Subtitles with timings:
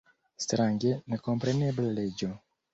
[0.45, 2.35] Strange nekomprenebla leĝo!